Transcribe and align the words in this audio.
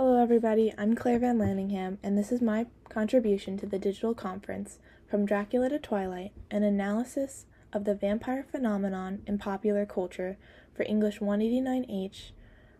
Hello, 0.00 0.22
everybody. 0.22 0.72
I'm 0.78 0.94
Claire 0.94 1.18
Van 1.18 1.38
Lanningham, 1.38 1.98
and 2.04 2.16
this 2.16 2.30
is 2.30 2.40
my 2.40 2.66
contribution 2.88 3.56
to 3.56 3.66
the 3.66 3.80
digital 3.80 4.14
conference 4.14 4.78
From 5.10 5.26
Dracula 5.26 5.70
to 5.70 5.80
Twilight 5.80 6.30
An 6.52 6.62
Analysis 6.62 7.46
of 7.72 7.82
the 7.82 7.96
Vampire 7.96 8.46
Phenomenon 8.48 9.22
in 9.26 9.38
Popular 9.38 9.84
Culture 9.84 10.36
for 10.72 10.84
English 10.84 11.18
189H 11.18 12.30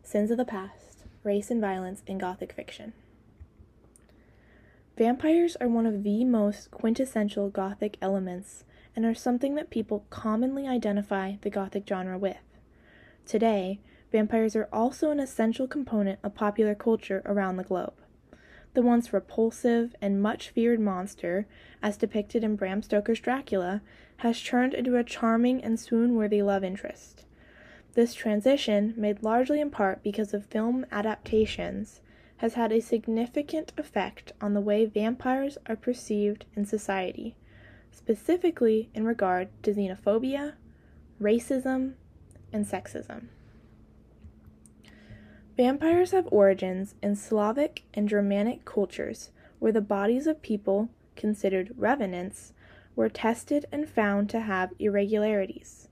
Sins 0.00 0.30
of 0.30 0.36
the 0.36 0.44
Past 0.44 1.06
Race 1.24 1.50
and 1.50 1.60
Violence 1.60 2.04
in 2.06 2.18
Gothic 2.18 2.52
Fiction. 2.52 2.92
Vampires 4.96 5.56
are 5.60 5.66
one 5.66 5.86
of 5.86 6.04
the 6.04 6.24
most 6.24 6.70
quintessential 6.70 7.50
Gothic 7.50 7.96
elements 8.00 8.62
and 8.94 9.04
are 9.04 9.12
something 9.12 9.56
that 9.56 9.70
people 9.70 10.06
commonly 10.08 10.68
identify 10.68 11.32
the 11.40 11.50
Gothic 11.50 11.82
genre 11.88 12.16
with. 12.16 12.36
Today, 13.26 13.80
vampires 14.10 14.56
are 14.56 14.68
also 14.72 15.10
an 15.10 15.20
essential 15.20 15.66
component 15.66 16.18
of 16.22 16.34
popular 16.34 16.74
culture 16.74 17.22
around 17.24 17.56
the 17.56 17.64
globe. 17.64 17.94
The 18.74 18.82
once 18.82 19.12
repulsive 19.12 19.94
and 20.00 20.22
much 20.22 20.50
feared 20.50 20.80
monster, 20.80 21.46
as 21.82 21.96
depicted 21.96 22.44
in 22.44 22.56
Bram 22.56 22.82
Stoker's 22.82 23.20
Dracula, 23.20 23.82
has 24.18 24.42
turned 24.42 24.74
into 24.74 24.96
a 24.96 25.04
charming 25.04 25.62
and 25.62 25.80
swoon 25.80 26.14
worthy 26.14 26.42
love 26.42 26.62
interest. 26.62 27.24
This 27.94 28.14
transition, 28.14 28.94
made 28.96 29.22
largely 29.22 29.60
in 29.60 29.70
part 29.70 30.02
because 30.02 30.32
of 30.32 30.46
film 30.46 30.86
adaptations, 30.92 32.00
has 32.38 32.54
had 32.54 32.70
a 32.70 32.80
significant 32.80 33.72
effect 33.76 34.32
on 34.40 34.54
the 34.54 34.60
way 34.60 34.84
vampires 34.84 35.58
are 35.66 35.76
perceived 35.76 36.44
in 36.54 36.64
society, 36.64 37.36
specifically 37.90 38.90
in 38.94 39.04
regard 39.04 39.48
to 39.64 39.74
xenophobia, 39.74 40.54
racism, 41.20 41.94
and 42.52 42.64
sexism. 42.64 43.26
Vampires 45.58 46.12
have 46.12 46.28
origins 46.30 46.94
in 47.02 47.16
Slavic 47.16 47.82
and 47.92 48.08
Germanic 48.08 48.64
cultures 48.64 49.32
where 49.58 49.72
the 49.72 49.80
bodies 49.80 50.28
of 50.28 50.40
people, 50.40 50.88
considered 51.16 51.74
revenants, 51.76 52.52
were 52.94 53.08
tested 53.08 53.66
and 53.72 53.88
found 53.88 54.30
to 54.30 54.38
have 54.38 54.72
irregularities. 54.78 55.88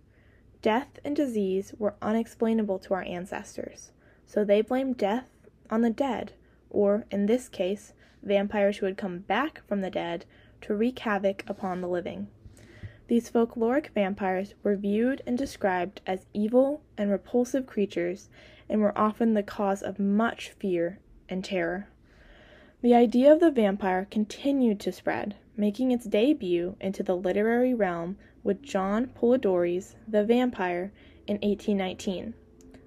Death 0.62 1.00
and 1.04 1.16
disease 1.16 1.74
were 1.80 1.96
unexplainable 2.00 2.78
to 2.78 2.94
our 2.94 3.02
ancestors, 3.02 3.90
so 4.24 4.44
they 4.44 4.60
blamed 4.60 4.98
death 4.98 5.30
on 5.68 5.80
the 5.80 5.90
dead, 5.90 6.34
or, 6.70 7.04
in 7.10 7.26
this 7.26 7.48
case, 7.48 7.92
vampires 8.22 8.76
who 8.76 8.86
had 8.86 8.96
come 8.96 9.18
back 9.18 9.62
from 9.66 9.80
the 9.80 9.90
dead 9.90 10.26
to 10.60 10.76
wreak 10.76 11.00
havoc 11.00 11.42
upon 11.48 11.80
the 11.80 11.88
living. 11.88 12.28
These 13.08 13.30
folkloric 13.30 13.88
vampires 13.94 14.54
were 14.62 14.76
viewed 14.76 15.22
and 15.26 15.36
described 15.36 16.02
as 16.06 16.26
evil 16.32 16.82
and 16.96 17.10
repulsive 17.10 17.66
creatures 17.66 18.28
and 18.68 18.80
were 18.80 18.96
often 18.98 19.34
the 19.34 19.42
cause 19.42 19.82
of 19.82 19.98
much 19.98 20.50
fear 20.50 20.98
and 21.28 21.44
terror. 21.44 21.88
The 22.82 22.94
idea 22.94 23.32
of 23.32 23.40
the 23.40 23.50
vampire 23.50 24.06
continued 24.10 24.80
to 24.80 24.92
spread, 24.92 25.34
making 25.56 25.90
its 25.90 26.04
debut 26.04 26.76
into 26.80 27.02
the 27.02 27.16
literary 27.16 27.74
realm 27.74 28.16
with 28.44 28.62
John 28.62 29.08
Polidori's 29.08 29.96
The 30.06 30.24
Vampyre 30.24 30.90
in 31.26 31.36
1819. 31.36 32.34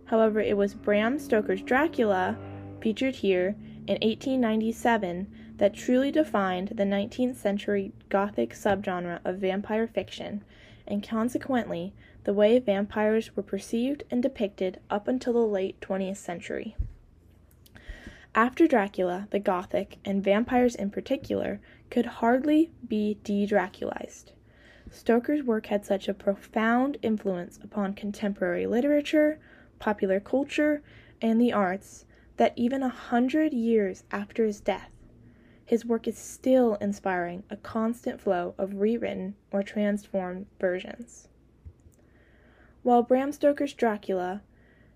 However, 0.06 0.40
it 0.40 0.56
was 0.56 0.74
Bram 0.74 1.20
Stoker's 1.20 1.62
Dracula, 1.62 2.38
featured 2.80 3.16
here 3.16 3.56
in 3.88 3.98
1897, 4.02 5.28
that 5.58 5.74
truly 5.74 6.12
defined 6.12 6.70
the 6.70 6.84
19th 6.84 7.36
century 7.36 7.92
Gothic 8.08 8.54
subgenre 8.54 9.20
of 9.26 9.40
vampire 9.40 9.88
fiction, 9.88 10.44
and 10.88 11.04
consequently 11.04 11.94
the 12.24 12.34
way 12.34 12.60
vampires 12.60 13.36
were 13.36 13.44
perceived 13.44 14.04
and 14.12 14.22
depicted 14.22 14.80
up 14.90 15.08
until 15.08 15.34
the 15.34 15.40
late 15.40 15.80
20th 15.82 16.18
century. 16.18 16.76
After 18.36 18.68
Dracula, 18.68 19.28
the 19.32 19.40
Gothic, 19.40 19.98
and 20.06 20.24
vampires 20.24 20.76
in 20.76 20.92
particular, 20.92 21.60
could 21.90 22.06
hardly 22.06 22.72
be 22.88 23.18
de 23.24 23.48
Draculized. 23.48 24.32
Stoker's 24.92 25.44
work 25.44 25.68
had 25.68 25.86
such 25.86 26.08
a 26.08 26.14
profound 26.14 26.98
influence 27.02 27.60
upon 27.64 27.94
contemporary 27.94 28.68
literature, 28.68 29.40
popular 29.80 30.20
culture, 30.20 30.82
and 31.22 31.40
the 31.40 31.54
arts 31.54 32.06
that 32.38 32.54
even 32.56 32.84
a 32.84 32.90
hundred 32.90 33.54
years 33.54 34.04
after 34.12 34.46
his 34.46 34.62
death, 34.62 34.92
his 35.66 35.86
work 35.86 36.08
is 36.08 36.18
still 36.18 36.76
inspiring 36.76 37.44
a 37.50 37.58
constant 37.58 38.20
flow 38.20 38.56
of 38.58 38.76
rewritten 38.76 39.36
or 39.52 39.62
transformed 39.62 40.48
versions. 40.60 41.28
While 42.82 43.04
Bram 43.04 43.34
Stoker's 43.34 43.74
Dracula 43.74 44.42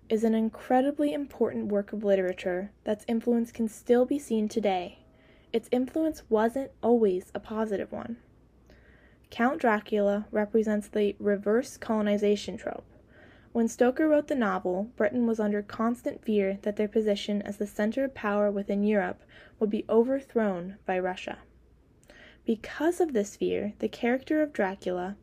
is 0.08 0.24
an 0.24 0.34
incredibly 0.34 1.12
important 1.12 1.66
work 1.66 1.92
of 1.92 2.02
literature 2.02 2.70
that's 2.82 3.04
influence 3.06 3.52
can 3.52 3.68
still 3.68 4.06
be 4.06 4.18
seen 4.18 4.48
today, 4.48 5.00
its 5.52 5.68
influence 5.70 6.22
wasn't 6.30 6.70
always 6.82 7.30
a 7.34 7.40
positive 7.40 7.92
one. 7.92 8.16
Count 9.28 9.60
Dracula 9.60 10.26
represents 10.30 10.88
the 10.88 11.14
reverse 11.18 11.76
colonization 11.76 12.56
trope. 12.56 12.86
When 13.52 13.68
Stoker 13.68 14.08
wrote 14.08 14.28
the 14.28 14.34
novel, 14.34 14.90
Britain 14.96 15.26
was 15.26 15.38
under 15.38 15.60
constant 15.60 16.24
fear 16.24 16.58
that 16.62 16.76
their 16.76 16.88
position 16.88 17.42
as 17.42 17.58
the 17.58 17.66
center 17.66 18.04
of 18.04 18.14
power 18.14 18.50
within 18.50 18.82
Europe 18.82 19.22
would 19.60 19.68
be 19.68 19.84
overthrown 19.90 20.78
by 20.86 20.98
Russia. 20.98 21.38
Because 22.46 22.98
of 22.98 23.12
this 23.12 23.36
fear, 23.36 23.74
the 23.78 23.88
character 23.88 24.40
of 24.40 24.54
Dracula 24.54 25.16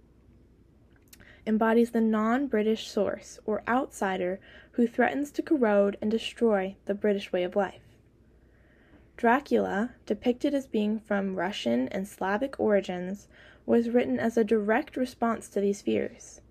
embodies 1.45 1.91
the 1.91 2.01
non 2.01 2.47
British 2.47 2.87
source, 2.87 3.39
or 3.45 3.63
outsider, 3.67 4.39
who 4.73 4.87
threatens 4.87 5.31
to 5.31 5.41
corrode 5.41 5.97
and 6.01 6.11
destroy 6.11 6.75
the 6.85 6.93
British 6.93 7.31
way 7.31 7.43
of 7.43 7.55
life. 7.55 7.81
Dracula, 9.17 9.91
depicted 10.05 10.53
as 10.53 10.65
being 10.65 10.99
from 10.99 11.35
Russian 11.35 11.87
and 11.89 12.07
Slavic 12.07 12.59
origins, 12.59 13.27
was 13.65 13.89
written 13.89 14.19
as 14.19 14.37
a 14.37 14.43
direct 14.43 14.97
response 14.97 15.47
to 15.49 15.61
these 15.61 15.81
fears. 15.81 16.41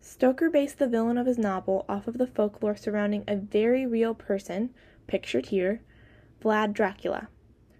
Stoker 0.00 0.50
based 0.50 0.78
the 0.78 0.88
villain 0.88 1.16
of 1.16 1.26
his 1.26 1.38
novel 1.38 1.84
off 1.88 2.08
of 2.08 2.18
the 2.18 2.26
folklore 2.26 2.76
surrounding 2.76 3.24
a 3.26 3.36
very 3.36 3.86
real 3.86 4.14
person, 4.14 4.74
pictured 5.06 5.46
here, 5.46 5.80
Vlad 6.42 6.72
Dracula, 6.72 7.28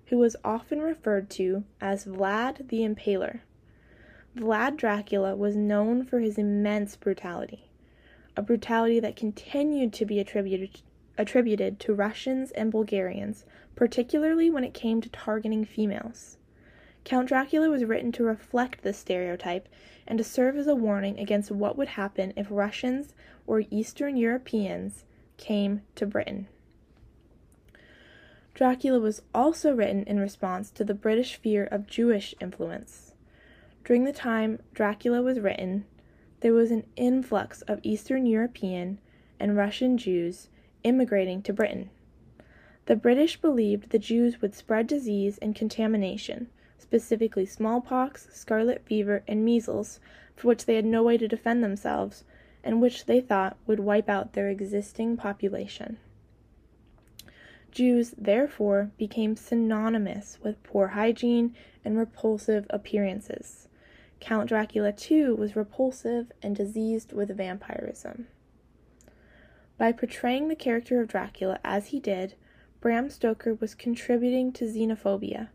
who 0.07 0.19
was 0.19 0.37
often 0.45 0.81
referred 0.81 1.29
to 1.31 1.65
as 1.81 2.07
Vlad 2.07 2.69
the 2.69 2.83
Impaler. 2.83 3.41
Vlad 4.35 4.79
Dracula 4.79 5.37
was 5.37 5.57
known 5.57 6.05
for 6.05 6.21
his 6.21 6.39
immense 6.39 6.97
brutality, 6.97 7.69
a 8.35 8.41
brutality 8.41 8.99
that 8.99 9.15
continued 9.15 9.93
to 9.93 10.07
be 10.07 10.19
attributed, 10.19 10.81
attributed 11.19 11.79
to 11.81 11.93
Russians 11.93 12.51
and 12.53 12.73
Bulgarians, 12.73 13.45
particularly 13.77 14.49
when 14.49 14.65
it 14.65 14.73
came 14.73 15.03
to 15.03 15.11
targeting 15.11 15.67
females. 15.67 16.39
Count 17.05 17.29
Dracula 17.29 17.69
was 17.69 17.85
written 17.85 18.11
to 18.13 18.25
reflect 18.25 18.83
this 18.83 18.97
stereotype 18.97 19.69
and 20.07 20.17
to 20.17 20.25
serve 20.25 20.57
as 20.57 20.67
a 20.67 20.75
warning 20.75 21.19
against 21.19 21.51
what 21.51 21.77
would 21.77 21.89
happen 21.89 22.33
if 22.35 22.47
Russians 22.49 23.15
or 23.47 23.65
Eastern 23.71 24.17
Europeans 24.17 25.05
came 25.37 25.83
to 25.95 26.07
Britain. 26.07 26.47
Dracula 28.55 28.99
was 28.99 29.21
also 29.35 29.75
written 29.75 30.05
in 30.05 30.19
response 30.19 30.71
to 30.71 30.85
the 30.85 30.95
British 30.95 31.37
fear 31.37 31.65
of 31.65 31.87
Jewish 31.87 32.35
influence. 32.41 33.12
During 33.85 34.05
the 34.05 34.13
time 34.13 34.61
Dracula 34.73 35.23
was 35.23 35.41
written, 35.41 35.87
there 36.39 36.53
was 36.53 36.71
an 36.71 36.85
influx 36.95 37.63
of 37.63 37.81
Eastern 37.83 38.27
European 38.27 38.99
and 39.41 39.57
Russian 39.57 39.99
Jews 39.99 40.49
immigrating 40.85 41.43
to 41.43 41.53
Britain. 41.53 41.91
The 42.87 42.95
British 42.95 43.41
believed 43.41 43.91
the 43.91 43.99
Jews 43.99 44.41
would 44.41 44.55
spread 44.55 44.87
disease 44.87 45.37
and 45.39 45.57
contamination, 45.57 46.49
specifically 46.79 47.45
smallpox, 47.45 48.29
scarlet 48.33 48.85
fever, 48.85 49.25
and 49.27 49.45
measles, 49.45 49.99
for 50.37 50.47
which 50.49 50.67
they 50.67 50.77
had 50.77 50.85
no 50.85 51.03
way 51.03 51.19
to 51.19 51.27
defend 51.27 51.65
themselves, 51.65 52.23
and 52.63 52.81
which 52.81 53.07
they 53.07 53.21
thought 53.21 53.57
would 53.67 53.81
wipe 53.81 54.09
out 54.09 54.35
their 54.35 54.49
existing 54.49 55.17
population. 55.17 55.99
Jews, 57.73 58.15
therefore, 58.17 58.93
became 58.97 59.35
synonymous 59.35 60.39
with 60.41 60.63
poor 60.63 60.89
hygiene 60.89 61.55
and 61.85 61.99
repulsive 61.99 62.67
appearances. 62.71 63.69
Count 64.23 64.49
Dracula, 64.49 64.93
too, 64.93 65.35
was 65.35 65.57
repulsive 65.57 66.31
and 66.41 66.55
diseased 66.55 67.13
with 67.13 67.37
vampirism. 67.37 68.29
By 69.77 69.91
portraying 69.91 70.47
the 70.47 70.55
character 70.55 71.01
of 71.01 71.09
Dracula 71.09 71.59
as 71.65 71.89
he 71.89 71.99
did, 71.99 72.35
Bram 72.81 73.11
Stoker 73.11 73.55
was 73.55 73.75
contributing 73.75 74.53
to 74.53 74.65
xenophobia, 74.65 75.49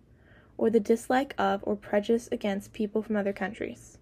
or 0.57 0.69
the 0.69 0.81
dislike 0.81 1.33
of 1.37 1.61
or 1.63 1.77
prejudice 1.77 2.27
against 2.29 2.73
people 2.73 3.01
from 3.01 3.15
other 3.15 3.31
countries. 3.31 3.99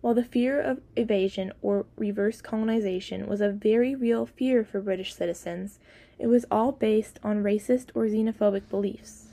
While 0.00 0.14
the 0.14 0.22
fear 0.22 0.60
of 0.60 0.80
evasion 0.94 1.52
or 1.60 1.86
reverse 1.96 2.40
colonization 2.40 3.26
was 3.26 3.40
a 3.40 3.50
very 3.50 3.96
real 3.96 4.26
fear 4.26 4.64
for 4.64 4.80
British 4.80 5.12
citizens, 5.12 5.80
it 6.20 6.28
was 6.28 6.46
all 6.52 6.70
based 6.70 7.18
on 7.24 7.42
racist 7.42 7.90
or 7.96 8.04
xenophobic 8.06 8.68
beliefs. 8.68 9.27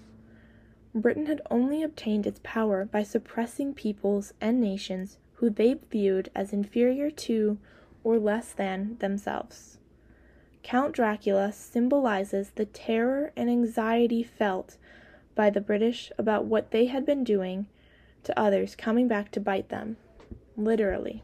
Britain 0.96 1.26
had 1.26 1.42
only 1.52 1.84
obtained 1.84 2.26
its 2.26 2.40
power 2.42 2.86
by 2.86 3.04
suppressing 3.04 3.74
peoples 3.74 4.34
and 4.40 4.62
nations 4.62 5.18
who 5.36 5.50
they 5.50 5.74
viewed 5.74 6.32
as 6.34 6.54
inferior 6.54 7.12
to 7.12 7.58
or 8.02 8.18
less 8.18 8.54
than 8.54 8.96
themselves. 9.00 9.78
Count 10.64 10.96
Dracula 10.96 11.52
symbolizes 11.52 12.52
the 12.52 12.66
terror 12.66 13.34
and 13.36 13.50
anxiety 13.50 14.24
felt 14.24 14.78
by 15.36 15.50
the 15.50 15.60
British 15.60 16.14
about 16.18 16.46
what 16.46 16.72
they 16.72 16.86
had 16.86 17.06
been 17.06 17.26
doing 17.26 17.68
to 18.24 18.40
others 18.40 18.74
coming 18.74 19.10
back 19.10 19.32
to 19.32 19.42
bite 19.42 19.68
them, 19.68 19.98
literally. 20.56 21.24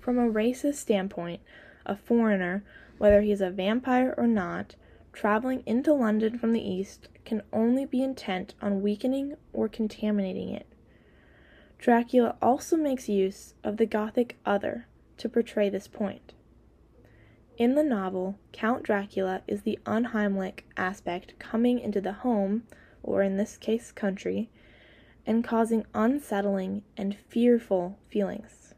From 0.00 0.18
a 0.18 0.28
racist 0.28 0.74
standpoint, 0.74 1.40
a 1.86 1.94
foreigner, 1.94 2.64
whether 2.98 3.22
he's 3.22 3.40
a 3.40 3.50
vampire 3.50 4.12
or 4.18 4.26
not, 4.26 4.74
traveling 5.12 5.62
into 5.66 5.94
London 5.94 6.36
from 6.36 6.52
the 6.52 6.68
East 6.68 7.08
can 7.24 7.42
only 7.52 7.84
be 7.84 8.02
intent 8.02 8.54
on 8.60 8.82
weakening 8.82 9.36
or 9.52 9.68
contaminating 9.68 10.50
it. 10.50 10.66
Dracula 11.78 12.36
also 12.40 12.76
makes 12.76 13.08
use 13.08 13.54
of 13.62 13.76
the 13.76 13.86
Gothic 13.86 14.36
other 14.46 14.86
to 15.18 15.28
portray 15.28 15.68
this 15.68 15.86
point. 15.88 16.32
In 17.56 17.74
the 17.74 17.84
novel, 17.84 18.38
Count 18.52 18.82
Dracula 18.82 19.42
is 19.46 19.62
the 19.62 19.78
unheimlich 19.86 20.64
aspect 20.76 21.38
coming 21.38 21.78
into 21.78 22.00
the 22.00 22.12
home, 22.12 22.64
or 23.02 23.22
in 23.22 23.36
this 23.36 23.56
case, 23.56 23.92
country, 23.92 24.48
and 25.26 25.44
causing 25.44 25.86
unsettling 25.94 26.82
and 26.96 27.16
fearful 27.28 27.98
feelings. 28.08 28.74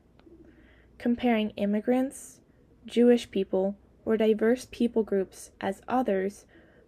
Comparing 0.99 1.51
immigrants, 1.51 2.41
Jewish 2.85 3.31
people, 3.31 3.77
or 4.05 4.17
diverse 4.17 4.69
people 4.71 5.03
groups 5.03 5.51
as 5.61 5.81
others 5.89 6.45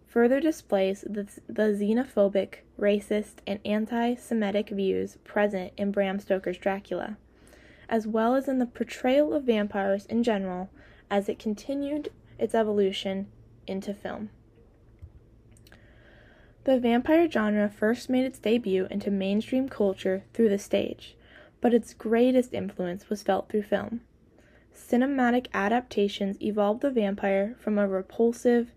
further 0.09 0.39
displays 0.39 1.01
the, 1.01 1.27
the 1.47 1.71
xenophobic, 1.71 2.55
racist, 2.79 3.35
and 3.45 3.59
anti 3.63 4.15
Semitic 4.15 4.69
views 4.69 5.17
present 5.23 5.71
in 5.77 5.91
Bram 5.91 6.19
Stoker's 6.19 6.57
Dracula, 6.57 7.15
as 7.87 8.07
well 8.07 8.35
as 8.35 8.47
in 8.47 8.57
the 8.57 8.65
portrayal 8.65 9.33
of 9.33 9.43
vampires 9.43 10.07
in 10.07 10.23
general 10.23 10.69
as 11.11 11.29
it 11.29 11.39
continued 11.39 12.11
its 12.39 12.55
evolution 12.55 13.27
into 13.67 13.93
film. 13.93 14.29
The 16.63 16.79
vampire 16.79 17.29
genre 17.29 17.69
first 17.69 18.09
made 18.09 18.25
its 18.25 18.39
debut 18.39 18.87
into 18.89 19.11
mainstream 19.11 19.69
culture 19.69 20.23
through 20.33 20.49
the 20.49 20.59
stage, 20.59 21.15
but 21.61 21.73
its 21.73 21.93
greatest 21.93 22.53
influence 22.53 23.09
was 23.09 23.23
felt 23.23 23.49
through 23.49 23.63
film. 23.63 24.01
Cinematic 24.75 25.47
adaptations 25.53 26.41
evolved 26.41 26.81
the 26.81 26.89
vampire 26.89 27.55
from 27.59 27.77
a 27.77 27.87
repulsive, 27.87 28.71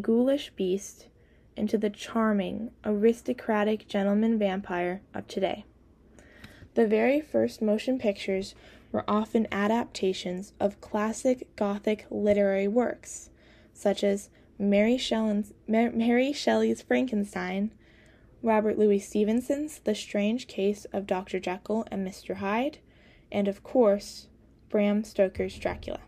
ghoulish 0.00 0.50
beast 0.56 1.08
into 1.56 1.78
the 1.78 1.90
charming, 1.90 2.70
aristocratic 2.84 3.86
gentleman 3.86 4.38
vampire 4.38 5.02
of 5.12 5.26
today. 5.28 5.64
The 6.74 6.86
very 6.86 7.20
first 7.20 7.62
motion 7.62 7.98
pictures 7.98 8.54
were 8.90 9.04
often 9.06 9.46
adaptations 9.52 10.52
of 10.58 10.80
classic 10.80 11.54
Gothic 11.56 12.06
literary 12.10 12.68
works, 12.68 13.30
such 13.72 14.02
as 14.02 14.30
Mary 14.58 14.96
Shelley's, 14.96 15.52
Mary 15.66 16.32
Shelley's 16.32 16.82
Frankenstein, 16.82 17.70
Robert 18.42 18.78
Louis 18.78 18.98
Stevenson's 18.98 19.78
The 19.78 19.94
Strange 19.94 20.46
Case 20.46 20.84
of 20.92 21.06
Dr. 21.06 21.40
Jekyll 21.40 21.86
and 21.90 22.06
Mr. 22.06 22.36
Hyde, 22.36 22.78
and 23.32 23.48
of 23.48 23.62
course, 23.62 24.26
Bram 24.68 25.02
Stoker's 25.02 25.56
Dracula. 25.56 26.00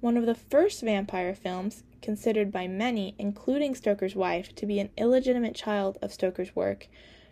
One 0.00 0.16
of 0.16 0.26
the 0.26 0.34
first 0.34 0.82
vampire 0.82 1.34
films, 1.34 1.82
considered 2.04 2.52
by 2.52 2.68
many, 2.68 3.14
including 3.18 3.74
Stoker's 3.74 4.14
wife, 4.14 4.54
to 4.56 4.66
be 4.66 4.78
an 4.78 4.90
illegitimate 4.98 5.54
child 5.54 5.96
of 6.02 6.12
Stoker's 6.12 6.54
work 6.54 6.86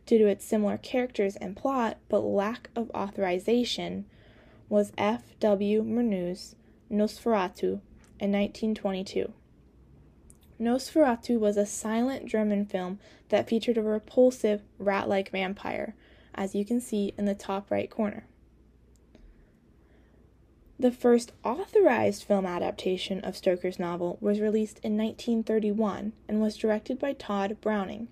due 0.06 0.16
to 0.16 0.26
its 0.26 0.46
similar 0.46 0.78
characters 0.78 1.36
and 1.36 1.54
plot 1.54 1.98
but 2.08 2.20
lack 2.20 2.70
of 2.74 2.90
authorization, 2.92 4.06
was 4.70 4.90
F. 4.96 5.38
W. 5.40 5.82
Murnau's 5.82 6.56
Nosferatu 6.90 7.82
in 8.19 8.32
1922. 8.32 9.34
Nosferatu 10.58 11.38
was 11.38 11.58
a 11.58 11.66
silent 11.66 12.24
German 12.24 12.64
film 12.64 12.98
that 13.28 13.48
featured 13.48 13.76
a 13.76 13.82
repulsive, 13.82 14.62
rat 14.78 15.06
like 15.06 15.30
vampire, 15.30 15.94
as 16.34 16.54
you 16.54 16.64
can 16.64 16.80
see 16.80 17.12
in 17.19 17.26
the 17.26 17.34
top 17.34 17.70
right 17.70 17.90
corner. 17.90 18.24
The 20.82 20.90
first 20.90 21.31
authorized 21.44 22.25
film 22.25 22.44
adaptation 22.44 23.20
of 23.20 23.37
Stoker's 23.37 23.79
novel 23.79 24.19
was 24.20 24.40
released 24.40 24.81
in 24.82 24.96
1931 24.96 26.12
and 26.26 26.40
was 26.40 26.56
directed 26.56 26.99
by 26.99 27.12
Tod 27.12 27.61
Browning. 27.61 28.08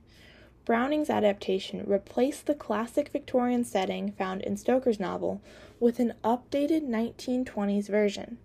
Browning's 0.64 1.10
adaptation 1.10 1.82
replaced 1.84 2.46
the 2.46 2.54
classic 2.54 3.08
Victorian 3.08 3.64
setting 3.64 4.12
found 4.12 4.42
in 4.42 4.56
Stoker's 4.56 5.00
novel 5.00 5.40
with 5.80 5.98
an 5.98 6.14
updated 6.22 6.88
1920s 6.88 7.88
version, 7.88 8.38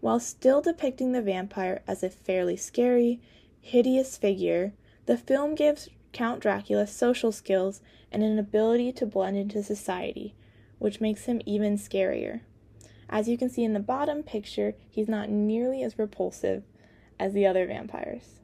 while 0.00 0.20
still 0.20 0.62
depicting 0.62 1.12
the 1.12 1.20
vampire 1.20 1.82
as 1.86 2.02
a 2.02 2.08
fairly 2.08 2.56
scary, 2.56 3.20
hideous 3.60 4.16
figure. 4.16 4.72
The 5.04 5.18
film 5.18 5.54
gives 5.54 5.90
Count 6.14 6.40
Dracula 6.40 6.86
social 6.86 7.30
skills 7.30 7.82
and 8.10 8.22
an 8.22 8.38
ability 8.38 8.92
to 8.92 9.04
blend 9.04 9.36
into 9.36 9.62
society, 9.62 10.34
which 10.78 11.02
makes 11.02 11.26
him 11.26 11.42
even 11.44 11.76
scarier. 11.76 12.40
As 13.10 13.28
you 13.28 13.36
can 13.36 13.50
see 13.50 13.64
in 13.64 13.72
the 13.72 13.80
bottom 13.80 14.22
picture, 14.22 14.74
he's 14.88 15.08
not 15.08 15.28
nearly 15.28 15.82
as 15.82 15.98
repulsive 15.98 16.62
as 17.18 17.32
the 17.32 17.44
other 17.44 17.66
vampires. 17.66 18.36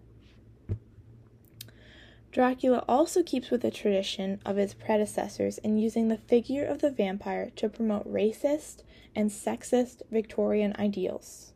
Dracula 2.33 2.85
also 2.87 3.23
keeps 3.23 3.51
with 3.51 3.63
the 3.63 3.71
tradition 3.71 4.41
of 4.45 4.57
his 4.57 4.75
predecessors 4.75 5.57
in 5.59 5.79
using 5.79 6.09
the 6.09 6.19
figure 6.19 6.67
of 6.67 6.81
the 6.81 6.91
vampire 6.91 7.51
to 7.57 7.69
promote 7.69 8.13
racist 8.13 8.83
and 9.15 9.31
sexist 9.31 10.03
Victorian 10.11 10.75
ideals. 10.79 11.53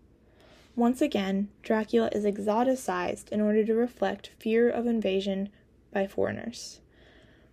Once 0.77 1.03
again, 1.03 1.49
Dracula 1.62 2.09
is 2.12 2.25
exoticized 2.25 3.29
in 3.31 3.41
order 3.41 3.65
to 3.65 3.75
reflect 3.75 4.31
fear 4.39 4.71
of 4.71 4.87
invasion 4.87 5.51
by 5.93 6.07
foreigners. 6.07 6.81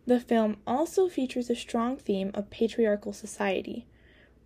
The 0.06 0.19
film 0.21 0.57
also 0.65 1.09
features 1.09 1.50
a 1.50 1.56
strong 1.56 1.98
theme 1.98 2.31
of 2.33 2.50
patriarchal 2.50 3.12
society, 3.12 3.88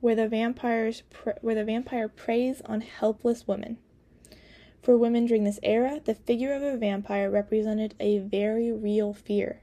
where 0.02 0.16
the 0.16 0.28
vampires 0.28 1.04
pre- 1.10 1.34
where 1.42 1.56
the 1.56 1.64
vampire 1.64 2.10
preys 2.10 2.62
on 2.66 2.82
helpless 2.82 3.48
women. 3.48 3.78
For 4.82 4.98
women 4.98 5.28
during 5.28 5.44
this 5.44 5.60
era, 5.62 6.02
the 6.04 6.16
figure 6.16 6.54
of 6.54 6.64
a 6.64 6.76
vampire 6.76 7.30
represented 7.30 7.94
a 8.00 8.18
very 8.18 8.72
real 8.72 9.14
fear. 9.14 9.62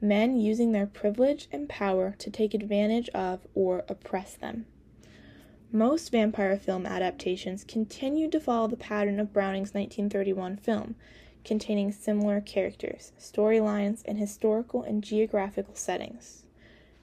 Men 0.00 0.38
using 0.38 0.72
their 0.72 0.86
privilege 0.86 1.48
and 1.50 1.68
power 1.68 2.14
to 2.18 2.30
take 2.30 2.52
advantage 2.52 3.08
of 3.10 3.46
or 3.54 3.84
oppress 3.88 4.34
them. 4.34 4.66
Most 5.72 6.10
vampire 6.10 6.56
film 6.58 6.86
adaptations 6.86 7.64
continued 7.64 8.32
to 8.32 8.40
follow 8.40 8.68
the 8.68 8.76
pattern 8.76 9.18
of 9.18 9.32
Browning's 9.32 9.74
1931 9.74 10.58
film, 10.58 10.94
containing 11.44 11.92
similar 11.92 12.40
characters, 12.40 13.12
storylines, 13.18 14.02
and 14.04 14.18
historical 14.18 14.82
and 14.82 15.02
geographical 15.02 15.74
settings. 15.74 16.45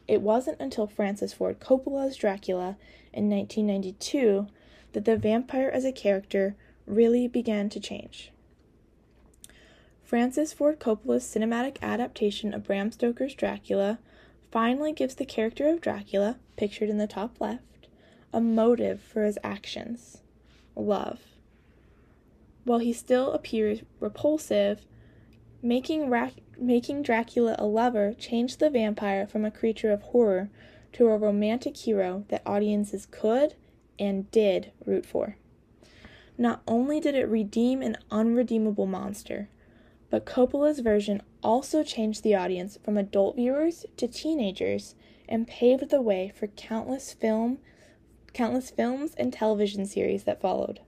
It 0.07 0.22
wasn't 0.22 0.60
until 0.60 0.88
Francis 0.88 1.33
Ford 1.33 1.60
Coppola's 1.60 2.17
Dracula 2.17 2.77
in 3.13 3.29
1992 3.29 4.48
that 4.93 5.05
the 5.05 5.17
vampire 5.17 5.69
as 5.69 5.86
a 5.86 5.91
character 5.91 6.55
really 6.86 7.27
began 7.27 7.69
to 7.69 7.79
change. 7.79 8.31
Francis 10.03 10.53
Ford 10.53 10.79
Coppola's 10.79 11.24
cinematic 11.24 11.77
adaptation 11.81 12.53
of 12.53 12.65
Bram 12.65 12.91
Stoker's 12.91 13.33
Dracula 13.33 14.00
finally 14.51 14.91
gives 14.93 15.15
the 15.15 15.25
character 15.25 15.67
of 15.67 15.81
Dracula, 15.81 16.38
pictured 16.57 16.89
in 16.89 16.98
the 16.98 17.07
top 17.07 17.41
left, 17.41 17.88
a 18.31 18.39
motive 18.39 19.01
for 19.01 19.24
his 19.24 19.39
actions 19.43 20.19
love. 20.75 21.22
While 22.63 22.79
he 22.79 22.93
still 22.93 23.31
appears 23.31 23.81
repulsive, 24.00 24.86
making, 25.62 26.10
making 26.57 27.01
Dracula 27.01 27.55
a 27.57 27.65
lover 27.65 28.13
changed 28.13 28.60
the 28.60 28.69
vampire 28.69 29.27
from 29.27 29.45
a 29.45 29.51
creature 29.51 29.91
of 29.91 30.01
horror 30.01 30.50
to 30.93 31.07
a 31.07 31.17
romantic 31.17 31.77
hero 31.77 32.25
that 32.29 32.41
audiences 32.45 33.07
could 33.10 33.55
and 34.00 34.29
did 34.31 34.72
root 34.86 35.05
for. 35.05 35.38
Not 36.38 36.62
only 36.67 37.00
did 37.00 37.15
it 37.15 37.29
redeem 37.29 37.81
an 37.81 37.98
unredeemable 38.10 38.88
monster, 38.88 39.50
but 40.10 40.25
Coppola's 40.25 40.79
version 40.79 41.22
also 41.41 41.83
changed 41.83 42.24
the 42.24 42.36
audience 42.36 42.77
from 42.83 42.98
adult 42.98 43.36
viewers 43.36 43.86
to 43.98 44.07
teenagers 44.07 44.95
and 45.27 45.48
paved 45.48 45.89
the 45.89 46.01
way 46.01 46.31
for 46.36 46.48
countless 46.48 47.13
film 47.13 47.60
countless 48.33 48.72
films 48.72 49.13
and 49.15 49.31
television 49.31 49.86
series 49.86 50.24
that 50.24 50.41
followed. 50.41 50.79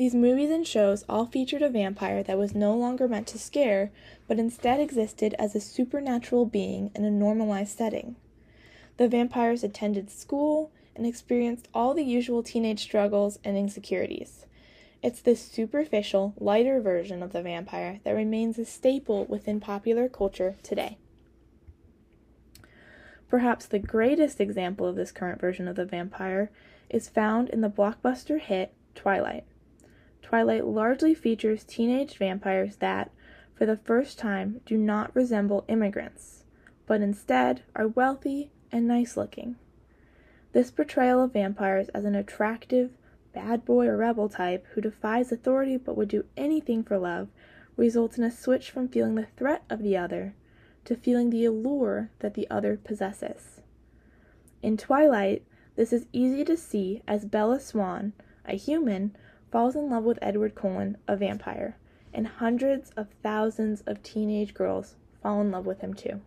These 0.00 0.14
movies 0.14 0.48
and 0.48 0.66
shows 0.66 1.04
all 1.10 1.26
featured 1.26 1.60
a 1.60 1.68
vampire 1.68 2.22
that 2.22 2.38
was 2.38 2.54
no 2.54 2.74
longer 2.74 3.06
meant 3.06 3.26
to 3.26 3.38
scare, 3.38 3.90
but 4.26 4.38
instead 4.38 4.80
existed 4.80 5.34
as 5.38 5.54
a 5.54 5.60
supernatural 5.60 6.46
being 6.46 6.90
in 6.94 7.04
a 7.04 7.10
normalized 7.10 7.76
setting. 7.76 8.16
The 8.96 9.08
vampires 9.08 9.62
attended 9.62 10.10
school, 10.10 10.72
and 10.96 11.04
experienced 11.04 11.68
all 11.74 11.92
the 11.92 12.02
usual 12.02 12.42
teenage 12.42 12.80
struggles 12.80 13.38
and 13.44 13.58
insecurities. 13.58 14.46
It's 15.02 15.20
this 15.20 15.42
superficial, 15.42 16.32
lighter 16.38 16.80
version 16.80 17.22
of 17.22 17.34
the 17.34 17.42
vampire 17.42 18.00
that 18.04 18.12
remains 18.12 18.58
a 18.58 18.64
staple 18.64 19.26
within 19.26 19.60
popular 19.60 20.08
culture 20.08 20.56
today. 20.62 20.96
Perhaps 23.28 23.66
the 23.66 23.78
greatest 23.78 24.40
example 24.40 24.86
of 24.86 24.96
this 24.96 25.12
current 25.12 25.42
version 25.42 25.68
of 25.68 25.76
the 25.76 25.84
vampire 25.84 26.50
is 26.88 27.10
found 27.10 27.50
in 27.50 27.60
the 27.60 27.68
blockbuster 27.68 28.40
hit 28.40 28.72
Twilight. 28.94 29.44
Twilight 30.30 30.64
largely 30.64 31.12
features 31.12 31.64
teenage 31.64 32.16
vampires 32.16 32.76
that, 32.76 33.10
for 33.52 33.66
the 33.66 33.76
first 33.76 34.16
time, 34.16 34.60
do 34.64 34.76
not 34.78 35.12
resemble 35.12 35.64
immigrants, 35.66 36.44
but 36.86 37.00
instead 37.00 37.64
are 37.74 37.88
wealthy 37.88 38.52
and 38.70 38.86
nice 38.86 39.16
looking. 39.16 39.56
This 40.52 40.70
portrayal 40.70 41.24
of 41.24 41.32
vampires 41.32 41.88
as 41.88 42.04
an 42.04 42.14
attractive, 42.14 42.92
bad 43.32 43.64
boy 43.64 43.88
or 43.88 43.96
rebel 43.96 44.28
type 44.28 44.64
who 44.68 44.80
defies 44.80 45.32
authority 45.32 45.76
but 45.76 45.96
would 45.96 46.08
do 46.08 46.24
anything 46.36 46.84
for 46.84 46.96
love 46.96 47.26
results 47.76 48.16
in 48.16 48.22
a 48.22 48.30
switch 48.30 48.70
from 48.70 48.86
feeling 48.86 49.16
the 49.16 49.26
threat 49.36 49.64
of 49.68 49.82
the 49.82 49.96
other 49.96 50.36
to 50.84 50.94
feeling 50.94 51.30
the 51.30 51.44
allure 51.44 52.08
that 52.20 52.34
the 52.34 52.48
other 52.48 52.76
possesses. 52.76 53.62
In 54.62 54.76
Twilight, 54.76 55.42
this 55.74 55.92
is 55.92 56.06
easy 56.12 56.44
to 56.44 56.56
see 56.56 57.02
as 57.08 57.24
Bella 57.24 57.58
Swan, 57.58 58.12
a 58.44 58.54
human, 58.54 59.16
falls 59.50 59.76
in 59.76 59.90
love 59.90 60.04
with 60.04 60.18
Edward 60.22 60.54
Cullen, 60.54 60.96
a 61.08 61.16
vampire, 61.16 61.76
and 62.12 62.26
hundreds 62.26 62.90
of 62.96 63.08
thousands 63.22 63.82
of 63.82 64.02
teenage 64.02 64.54
girls 64.54 64.96
fall 65.22 65.40
in 65.40 65.50
love 65.50 65.66
with 65.66 65.80
him 65.80 65.94
too. 65.94 66.20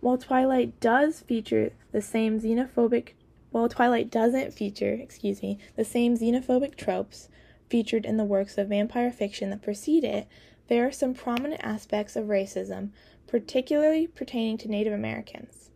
While 0.00 0.18
Twilight 0.18 0.80
does 0.80 1.20
feature 1.20 1.72
the 1.92 2.00
same 2.00 2.40
xenophobic 2.40 3.14
while 3.50 3.68
Twilight 3.68 4.10
doesn't 4.10 4.54
feature, 4.54 4.92
excuse 4.92 5.42
me, 5.42 5.58
the 5.74 5.84
same 5.84 6.16
xenophobic 6.16 6.76
tropes 6.76 7.28
featured 7.68 8.06
in 8.06 8.16
the 8.16 8.24
works 8.24 8.56
of 8.56 8.68
vampire 8.68 9.10
fiction 9.10 9.50
that 9.50 9.62
precede 9.62 10.04
it, 10.04 10.28
there 10.68 10.86
are 10.86 10.92
some 10.92 11.14
prominent 11.14 11.60
aspects 11.64 12.14
of 12.14 12.26
racism, 12.26 12.90
particularly 13.26 14.06
pertaining 14.06 14.56
to 14.58 14.68
Native 14.68 14.92
Americans. 14.92 15.70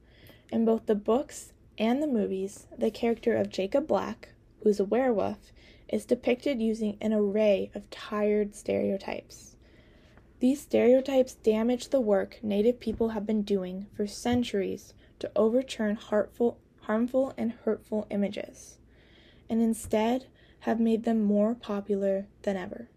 In 0.51 0.65
both 0.65 0.87
the 0.87 0.95
books 0.95 1.53
and 1.77 2.01
the 2.01 2.07
movies, 2.07 2.69
the 2.79 2.93
character 2.93 3.35
of 3.37 3.51
Jacob 3.51 3.89
Black, 3.89 4.29
who 4.65 4.71
is 4.71 4.81
a 4.81 4.85
werewolf, 4.85 5.53
is 5.89 6.07
depicted 6.07 6.61
using 6.61 6.97
an 7.01 7.13
array 7.13 7.71
of 7.75 7.89
tired 7.91 8.55
stereotypes. 8.57 9.57
These 10.41 10.63
stereotypes 10.63 11.35
damage 11.35 11.89
the 11.89 12.01
work 12.01 12.39
Native 12.43 12.81
people 12.81 13.11
have 13.11 13.27
been 13.27 13.43
doing 13.43 13.87
for 13.95 14.07
centuries 14.07 14.95
to 15.19 15.31
overturn 15.37 15.97
heartful, 15.97 16.59
harmful 16.81 17.35
and 17.37 17.53
hurtful 17.53 18.07
images, 18.11 18.79
and 19.49 19.61
instead 19.61 20.27
have 20.61 20.81
made 20.81 21.05
them 21.05 21.23
more 21.23 21.55
popular 21.55 22.27
than 22.43 22.57
ever. 22.57 22.89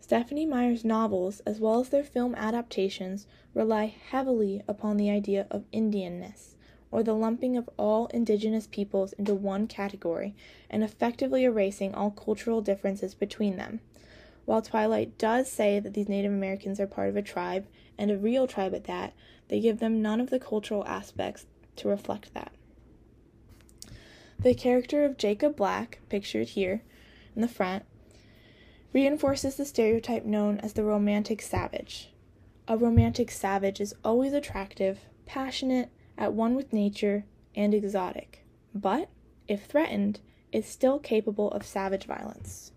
Stephenie 0.00 0.46
Meyer's 0.46 0.84
novels, 0.84 1.40
as 1.40 1.60
well 1.60 1.80
as 1.80 1.90
their 1.90 2.04
film 2.04 2.34
adaptations, 2.34 3.26
rely 3.52 3.86
heavily 3.86 4.62
upon 4.66 4.96
the 4.96 5.10
idea 5.10 5.46
of 5.50 5.70
Indianness, 5.72 6.55
or 6.96 7.02
the 7.02 7.14
lumping 7.14 7.58
of 7.58 7.68
all 7.76 8.06
indigenous 8.06 8.66
peoples 8.66 9.12
into 9.18 9.34
one 9.34 9.66
category 9.66 10.34
and 10.70 10.82
effectively 10.82 11.44
erasing 11.44 11.94
all 11.94 12.10
cultural 12.10 12.62
differences 12.62 13.14
between 13.14 13.58
them. 13.58 13.78
While 14.46 14.62
Twilight 14.62 15.18
does 15.18 15.50
say 15.50 15.78
that 15.78 15.92
these 15.92 16.08
Native 16.08 16.32
Americans 16.32 16.80
are 16.80 16.86
part 16.86 17.10
of 17.10 17.16
a 17.16 17.20
tribe, 17.20 17.66
and 17.98 18.10
a 18.10 18.16
real 18.16 18.46
tribe 18.46 18.72
at 18.72 18.84
that, 18.84 19.12
they 19.48 19.60
give 19.60 19.78
them 19.78 20.00
none 20.00 20.22
of 20.22 20.30
the 20.30 20.40
cultural 20.40 20.86
aspects 20.86 21.44
to 21.76 21.86
reflect 21.86 22.32
that. 22.32 22.50
The 24.38 24.54
character 24.54 25.04
of 25.04 25.18
Jacob 25.18 25.54
Black, 25.54 25.98
pictured 26.08 26.48
here 26.48 26.82
in 27.34 27.42
the 27.42 27.48
front, 27.48 27.84
reinforces 28.94 29.56
the 29.56 29.66
stereotype 29.66 30.24
known 30.24 30.60
as 30.60 30.72
the 30.72 30.82
romantic 30.82 31.42
savage. 31.42 32.08
A 32.66 32.78
romantic 32.78 33.30
savage 33.30 33.82
is 33.82 33.94
always 34.02 34.32
attractive, 34.32 35.00
passionate, 35.26 35.90
at 36.18 36.32
one 36.32 36.54
with 36.54 36.72
nature, 36.72 37.24
and 37.54 37.74
exotic, 37.74 38.44
but, 38.74 39.08
if 39.48 39.64
threatened, 39.64 40.20
is 40.52 40.66
still 40.66 40.98
capable 40.98 41.50
of 41.50 41.64
savage 41.64 42.04
violence. 42.04 42.72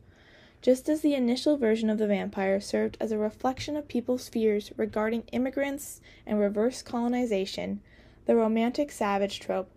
Just 0.62 0.90
as 0.90 1.02
the 1.02 1.16
initial 1.16 1.58
version 1.58 1.90
of 1.90 1.98
the 1.98 2.08
vampire 2.08 2.60
served 2.60 2.98
as 3.00 3.12
a 3.12 3.18
reflection 3.18 3.76
of 3.76 3.88
people's 3.88 4.28
fears 4.28 4.72
regarding 4.78 5.24
immigrants 5.32 6.02
and 6.26 6.40
reverse 6.40 6.82
colonization, 6.82 7.82
the 8.26 8.36
romantic 8.36 8.92
savage 8.92 9.40
trope 9.40 9.70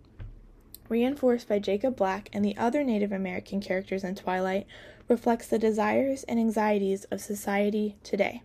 reinforced 0.89 1.47
by 1.47 1.59
Jacob 1.59 1.95
Black 1.95 2.29
and 2.33 2.43
the 2.43 2.57
other 2.57 2.83
Native 2.83 3.11
American 3.11 3.59
characters 3.59 4.03
in 4.03 4.15
Twilight, 4.15 4.67
reflects 5.07 5.47
the 5.47 5.59
desires 5.59 6.23
and 6.23 6.39
anxieties 6.39 7.05
of 7.05 7.19
society 7.21 7.97
today. 8.03 8.41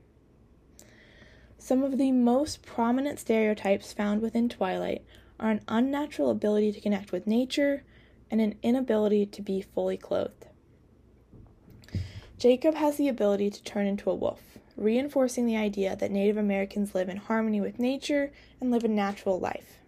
Some 1.58 1.82
of 1.82 1.98
the 1.98 2.12
most 2.12 2.62
prominent 2.62 3.18
stereotypes 3.18 3.92
found 3.92 4.22
within 4.22 4.48
Twilight 4.48 5.04
are 5.40 5.50
an 5.50 5.60
unnatural 5.66 6.30
ability 6.30 6.72
to 6.72 6.80
connect 6.80 7.10
with 7.10 7.26
nature 7.26 7.82
and 8.30 8.40
an 8.40 8.54
inability 8.62 9.26
to 9.26 9.42
be 9.42 9.60
fully 9.60 9.96
clothed. 9.96 10.46
Jacob 12.38 12.76
has 12.76 12.96
the 12.96 13.08
ability 13.08 13.50
to 13.50 13.62
turn 13.64 13.86
into 13.86 14.08
a 14.08 14.14
wolf, 14.14 14.58
reinforcing 14.76 15.44
the 15.44 15.56
idea 15.56 15.96
that 15.96 16.12
Native 16.12 16.36
Americans 16.36 16.94
live 16.94 17.08
in 17.08 17.16
harmony 17.16 17.60
with 17.60 17.80
nature 17.80 18.30
and 18.60 18.70
live 18.70 18.84
a 18.84 18.88
natural 18.88 19.40
life. 19.40 19.78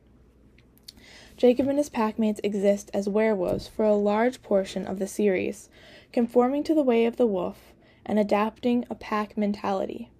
Jacob 1.36 1.68
and 1.68 1.78
his 1.78 1.88
packmates 1.88 2.40
exist 2.42 2.90
as 2.92 3.08
werewolves 3.08 3.68
for 3.68 3.84
a 3.84 3.94
large 3.94 4.42
portion 4.42 4.84
of 4.86 4.98
the 4.98 5.06
series, 5.06 5.70
conforming 6.12 6.64
to 6.64 6.74
the 6.74 6.82
way 6.82 7.06
of 7.06 7.16
the 7.16 7.26
wolf 7.26 7.72
and 8.04 8.18
adapting 8.18 8.84
a 8.90 8.94
pack 8.96 9.38
mentality. 9.38 10.10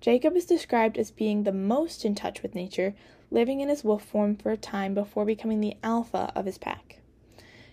Jacob 0.00 0.36
is 0.36 0.44
described 0.44 0.96
as 0.96 1.10
being 1.10 1.42
the 1.42 1.52
most 1.52 2.04
in 2.04 2.14
touch 2.14 2.42
with 2.42 2.54
nature, 2.54 2.94
living 3.30 3.60
in 3.60 3.68
his 3.68 3.82
wolf 3.82 4.04
form 4.04 4.36
for 4.36 4.52
a 4.52 4.56
time 4.56 4.94
before 4.94 5.24
becoming 5.24 5.60
the 5.60 5.76
alpha 5.82 6.32
of 6.34 6.46
his 6.46 6.58
pack. 6.58 7.00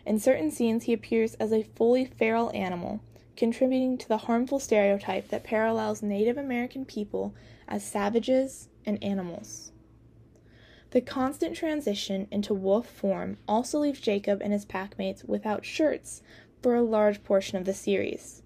In 0.05 0.19
certain 0.19 0.51
scenes, 0.51 0.83
he 0.83 0.93
appears 0.93 1.35
as 1.35 1.51
a 1.51 1.63
fully 1.63 2.05
feral 2.05 2.51
animal, 2.53 2.99
contributing 3.35 3.97
to 3.97 4.07
the 4.07 4.17
harmful 4.17 4.59
stereotype 4.59 5.29
that 5.29 5.43
parallels 5.43 6.01
Native 6.01 6.37
American 6.37 6.85
people 6.85 7.33
as 7.67 7.83
savages 7.83 8.69
and 8.85 9.03
animals. 9.03 9.71
The 10.91 11.01
constant 11.01 11.55
transition 11.55 12.27
into 12.31 12.53
wolf 12.53 12.87
form 12.87 13.37
also 13.47 13.79
leaves 13.79 13.99
Jacob 13.99 14.41
and 14.41 14.53
his 14.53 14.65
packmates 14.65 15.25
without 15.25 15.65
shirts 15.65 16.21
for 16.61 16.75
a 16.75 16.81
large 16.81 17.23
portion 17.23 17.57
of 17.57 17.65
the 17.65 17.73
series. 17.73 18.41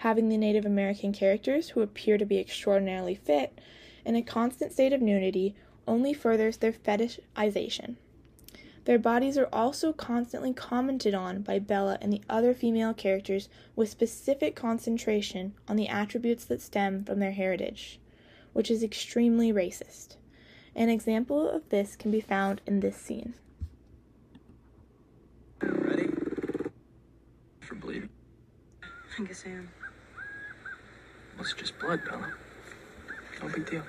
Having 0.00 0.30
the 0.30 0.38
Native 0.38 0.64
American 0.64 1.12
characters, 1.12 1.68
who 1.68 1.82
appear 1.82 2.16
to 2.16 2.24
be 2.24 2.38
extraordinarily 2.38 3.14
fit, 3.14 3.60
in 4.02 4.16
a 4.16 4.22
constant 4.22 4.72
state 4.72 4.94
of 4.94 5.02
nudity 5.02 5.54
only 5.86 6.14
furthers 6.14 6.56
their 6.56 6.72
fetishization. 6.72 7.96
Their 8.86 8.98
bodies 8.98 9.36
are 9.36 9.50
also 9.52 9.92
constantly 9.92 10.54
commented 10.54 11.12
on 11.12 11.42
by 11.42 11.58
Bella 11.58 11.98
and 12.00 12.10
the 12.10 12.22
other 12.30 12.54
female 12.54 12.94
characters 12.94 13.50
with 13.76 13.90
specific 13.90 14.56
concentration 14.56 15.52
on 15.68 15.76
the 15.76 15.88
attributes 15.88 16.46
that 16.46 16.62
stem 16.62 17.04
from 17.04 17.18
their 17.18 17.32
heritage, 17.32 18.00
which 18.54 18.70
is 18.70 18.82
extremely 18.82 19.52
racist. 19.52 20.16
An 20.74 20.88
example 20.88 21.46
of 21.46 21.68
this 21.68 21.94
can 21.94 22.10
be 22.10 22.22
found 22.22 22.62
in 22.66 22.80
this 22.80 22.96
scene. 22.96 23.34
Ready? 25.60 26.08
For 27.60 27.74
bleeding. 27.74 28.08
I 29.18 29.24
guess 29.24 29.44
I 29.44 29.50
am. 29.50 29.68
It's 31.40 31.54
just 31.54 31.78
blood, 31.78 32.02
Bella. 32.04 32.32
No 33.42 33.48
big 33.48 33.68
deal. 33.68 33.82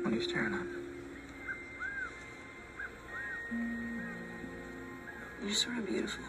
What 0.00 0.12
are 0.12 0.16
you 0.16 0.22
staring 0.22 0.54
at? 0.54 0.66
You're 5.42 5.54
sort 5.54 5.78
of 5.78 5.86
beautiful. 5.86 6.24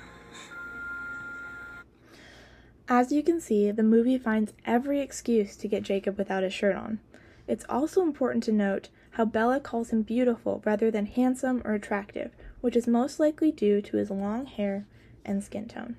As 2.88 3.12
you 3.12 3.22
can 3.22 3.40
see, 3.40 3.70
the 3.72 3.84
movie 3.84 4.18
finds 4.18 4.54
every 4.66 5.02
excuse 5.02 5.56
to 5.58 5.68
get 5.68 5.84
Jacob 5.84 6.18
without 6.18 6.44
his 6.44 6.54
shirt 6.54 6.76
on. 6.76 7.00
It's 7.48 7.66
also 7.70 8.02
important 8.02 8.44
to 8.46 8.52
note 8.52 8.90
how 9.12 9.26
Bella 9.26 9.60
calls 9.60 9.92
him 9.92 10.02
beautiful 10.02 10.62
rather 10.66 10.90
than 10.90 11.06
handsome 11.06 11.62
or 11.64 11.74
attractive, 11.74 12.32
which 12.62 12.76
is 12.76 12.88
most 12.88 13.20
likely 13.20 13.52
due 13.52 13.82
to 13.82 13.98
his 13.98 14.10
long 14.10 14.46
hair 14.46 14.86
and 15.24 15.44
skin 15.44 15.68
tone. 15.68 15.98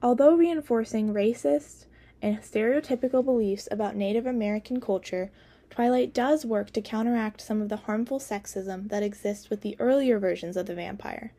Although 0.00 0.36
reinforcing 0.36 1.12
racist 1.12 1.86
and 2.22 2.38
stereotypical 2.38 3.24
beliefs 3.24 3.68
about 3.70 3.96
Native 3.96 4.26
American 4.26 4.80
culture, 4.80 5.30
Twilight 5.70 6.14
does 6.14 6.46
work 6.46 6.70
to 6.72 6.80
counteract 6.80 7.40
some 7.40 7.60
of 7.60 7.68
the 7.68 7.76
harmful 7.76 8.18
sexism 8.18 8.88
that 8.88 9.02
exists 9.02 9.50
with 9.50 9.62
the 9.62 9.76
earlier 9.78 10.18
versions 10.18 10.56
of 10.56 10.66
the 10.66 10.74
vampire. 10.74 11.32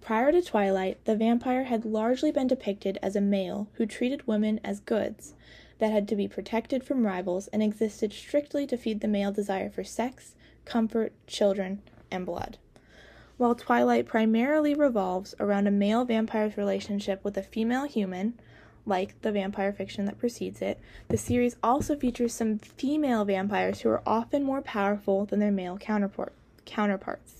Prior 0.00 0.32
to 0.32 0.42
Twilight, 0.42 1.04
the 1.04 1.14
vampire 1.14 1.64
had 1.64 1.84
largely 1.84 2.32
been 2.32 2.46
depicted 2.46 2.98
as 3.02 3.14
a 3.14 3.20
male 3.20 3.68
who 3.74 3.86
treated 3.86 4.26
women 4.26 4.58
as 4.64 4.80
goods 4.80 5.34
that 5.78 5.92
had 5.92 6.08
to 6.08 6.16
be 6.16 6.26
protected 6.26 6.82
from 6.82 7.06
rivals 7.06 7.48
and 7.48 7.62
existed 7.62 8.12
strictly 8.12 8.66
to 8.66 8.76
feed 8.76 9.00
the 9.00 9.08
male 9.08 9.30
desire 9.30 9.70
for 9.70 9.84
sex, 9.84 10.34
comfort, 10.64 11.12
children, 11.26 11.82
and 12.10 12.26
blood. 12.26 12.58
While 13.36 13.54
Twilight 13.54 14.06
primarily 14.06 14.74
revolves 14.74 15.34
around 15.40 15.66
a 15.66 15.70
male 15.70 16.04
vampire's 16.04 16.56
relationship 16.56 17.24
with 17.24 17.36
a 17.36 17.42
female 17.42 17.84
human, 17.84 18.34
like 18.86 19.20
the 19.22 19.32
vampire 19.32 19.72
fiction 19.72 20.06
that 20.06 20.18
precedes 20.18 20.60
it, 20.60 20.80
the 21.08 21.16
series 21.16 21.56
also 21.62 21.96
features 21.96 22.34
some 22.34 22.58
female 22.58 23.24
vampires 23.24 23.80
who 23.80 23.90
are 23.90 24.02
often 24.06 24.42
more 24.42 24.62
powerful 24.62 25.24
than 25.24 25.40
their 25.40 25.52
male 25.52 25.78
counterpart, 25.78 26.34
counterparts. 26.64 27.39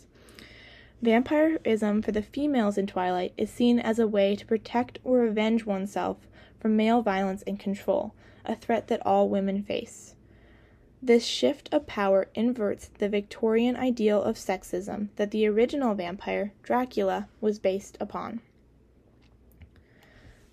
Vampirism 1.03 2.03
for 2.03 2.13
the 2.13 2.21
females 2.23 2.77
in 2.77 2.87
Twilight 2.87 3.33
is 3.39 3.51
seen 3.51 3.79
as 3.79 3.99
a 3.99 4.07
way 4.07 4.37
to 4.37 4.45
protect 4.45 4.99
or 5.03 5.25
avenge 5.25 5.65
oneself 5.65 6.19
from 6.59 6.77
male 6.77 7.01
violence 7.01 7.43
and 7.47 7.59
control, 7.59 8.13
a 8.45 8.55
threat 8.55 8.89
that 8.89 9.05
all 9.07 9.29
women 9.29 9.63
face. 9.63 10.15
This 11.03 11.25
shift 11.25 11.73
of 11.73 11.87
power 11.87 12.29
inverts 12.35 12.89
the 12.99 13.09
Victorian 13.09 13.77
ideal 13.77 14.23
of 14.23 14.37
sexism 14.37 15.09
that 15.17 15.31
the 15.31 15.47
original 15.47 15.95
vampire, 15.95 16.53
Dracula, 16.63 17.29
was 17.41 17.59
based 17.59 17.97
upon. 17.99 18.43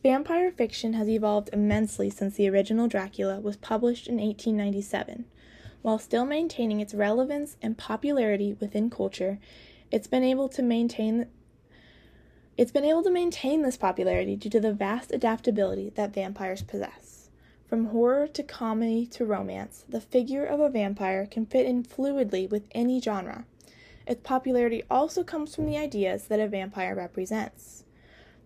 Vampire 0.02 0.52
fiction 0.52 0.94
has 0.94 1.10
evolved 1.10 1.50
immensely 1.52 2.10
since 2.10 2.36
the 2.36 2.50
original 2.50 2.88
Dracula 2.88 3.42
was 3.42 3.58
published 3.58 4.08
in 4.08 4.16
1897. 4.16 5.26
While 5.82 6.00
still 6.00 6.26
maintaining 6.26 6.80
its 6.80 6.94
relevance 6.94 7.58
and 7.62 7.78
popularity 7.78 8.56
within 8.62 8.90
culture, 8.90 9.40
it's 9.92 10.08
been 10.08 10.24
able 10.24 10.50
to 10.50 10.62
maintain 10.62 11.28
it's 12.58 12.72
been 12.72 12.86
able 12.86 13.04
to 13.04 13.12
maintain 13.12 13.62
this 13.62 13.78
popularity 13.78 14.36
due 14.36 14.50
to 14.50 14.60
the 14.60 14.74
vast 14.74 15.12
adaptability 15.12 15.92
that 15.92 16.14
vampires 16.14 16.64
possess. 16.64 17.30
From 17.68 17.88
horror 17.88 18.28
to 18.30 18.42
comedy 18.42 19.06
to 19.08 19.26
romance, 19.26 19.86
the 19.88 20.02
figure 20.02 20.44
of 20.44 20.60
a 20.60 20.70
vampire 20.70 21.28
can 21.28 21.46
fit 21.46 21.68
in 21.68 21.84
fluidly 21.84 22.50
with 22.50 22.64
any 22.72 23.00
genre. 23.00 23.46
Its 24.08 24.22
popularity 24.24 24.84
also 24.90 25.24
comes 25.24 25.54
from 25.54 25.68
the 25.68 25.78
ideas 25.78 26.30
that 26.30 26.40
a 26.40 26.48
vampire 26.48 26.96
represents. 26.96 27.84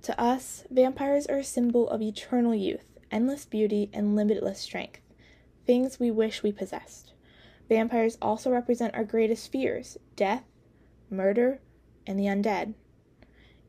To 0.02 0.20
us, 0.20 0.66
vampires 0.70 1.28
are 1.28 1.38
a 1.38 1.44
symbol 1.44 1.88
of 1.88 2.02
eternal 2.02 2.56
youth, 2.56 3.00
endless 3.12 3.46
beauty, 3.46 3.90
and 3.94 4.16
limitless 4.16 4.60
strength, 4.60 5.00
things 5.66 6.00
we 6.00 6.12
wish 6.12 6.44
we 6.44 6.52
possessed. 6.52 7.14
Vampires 7.70 8.18
also 8.22 8.52
represent 8.52 8.94
our 8.96 9.06
greatest 9.06 9.52
fears 9.52 9.98
death, 10.16 10.44
murder, 11.12 11.60
and 12.08 12.20
the 12.20 12.26
undead. 12.26 12.74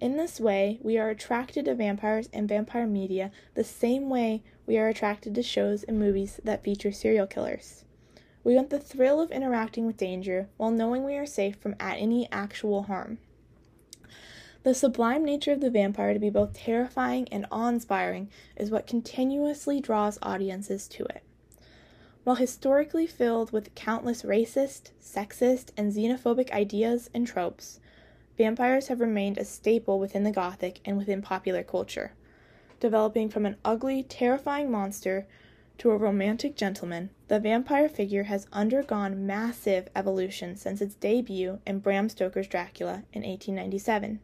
In 0.01 0.17
this 0.17 0.41
way, 0.41 0.79
we 0.83 0.99
are 0.99 1.11
attracted 1.11 1.67
to 1.67 1.75
vampires 1.75 2.29
and 2.33 2.49
vampire 2.49 2.87
media 2.87 3.31
the 3.55 3.63
same 3.63 4.09
way 4.09 4.43
we 4.67 4.77
are 4.79 4.89
attracted 4.89 5.35
to 5.35 5.43
shows 5.43 5.83
and 5.85 5.99
movies 5.99 6.41
that 6.43 6.65
feature 6.65 6.93
serial 6.93 7.27
killers. 7.27 7.85
We 8.45 8.57
want 8.57 8.71
the 8.71 8.81
thrill 8.81 9.21
of 9.21 9.31
interacting 9.31 9.87
with 9.87 9.97
danger 9.97 10.49
while 10.57 10.73
knowing 10.73 11.05
we 11.05 11.17
are 11.17 11.27
safe 11.27 11.57
from 11.57 11.77
any 11.79 12.29
actual 12.33 12.85
harm. 12.85 13.19
The 14.65 14.75
sublime 14.75 15.25
nature 15.25 15.53
of 15.53 15.61
the 15.61 15.71
vampire 15.71 16.15
to 16.15 16.21
be 16.21 16.31
both 16.31 16.55
terrifying 16.55 17.29
and 17.33 17.47
awe 17.51 17.69
inspiring 17.69 18.31
is 18.57 18.71
what 18.71 18.87
continuously 18.87 19.81
draws 19.81 20.19
audiences 20.23 20.87
to 20.89 21.05
it. 21.05 21.23
While 22.25 22.37
historically 22.37 23.07
filled 23.07 23.53
with 23.53 23.75
countless 23.75 24.23
racist, 24.23 24.91
sexist, 25.01 25.71
and 25.77 25.93
xenophobic 25.93 26.51
ideas 26.53 27.11
and 27.13 27.27
tropes, 27.27 27.81
vampires 28.39 28.89
have 28.89 29.01
remained 29.01 29.39
a 29.39 29.45
staple 29.45 29.99
within 29.99 30.25
the 30.25 30.31
Gothic 30.31 30.81
and 30.85 30.97
within 30.97 31.23
popular 31.23 31.63
culture. 31.63 32.13
Developing 32.81 33.29
from 33.29 33.47
an 33.47 33.57
ugly, 33.65 34.03
terrifying 34.03 34.71
monster 34.71 35.27
to 35.79 35.91
a 35.91 35.97
romantic 35.97 36.57
gentleman, 36.57 37.11
the 37.29 37.41
vampire 37.41 37.89
figure 37.89 38.25
has 38.25 38.47
undergone 38.53 39.27
massive 39.27 39.89
evolution 39.97 40.57
since 40.57 40.81
its 40.81 40.95
debut 40.95 41.59
in 41.67 41.81
Bram 41.81 42.09
Stoker's 42.09 42.47
Dracula 42.47 43.05
in 43.13 43.23
1897 43.23 44.21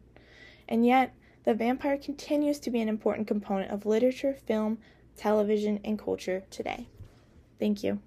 and 0.69 0.85
yet 0.85 1.13
the 1.43 1.53
vampire 1.53 1.97
continues 1.97 2.59
to 2.59 2.69
be 2.69 2.79
an 2.79 2.87
important 2.87 3.27
component 3.27 3.71
of 3.71 3.85
literature, 3.85 4.35
film, 4.45 4.77
television, 5.17 5.79
and 5.83 5.97
culture 5.97 6.43
today. 6.51 6.87
Thank 7.59 7.83
you. 7.83 7.99